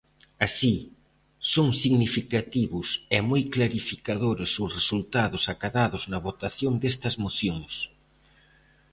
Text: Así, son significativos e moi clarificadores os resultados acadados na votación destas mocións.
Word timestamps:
Así, 0.45 0.75
son 1.53 1.67
significativos 1.83 2.87
e 3.15 3.17
moi 3.29 3.41
clarificadores 3.55 4.51
os 4.63 4.71
resultados 4.79 5.43
acadados 5.53 6.03
na 6.11 6.19
votación 6.27 6.73
destas 6.83 7.15
mocións. 7.23 7.73